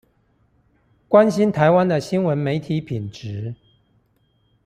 [1.07, 3.53] 關心台灣的新聞媒體品質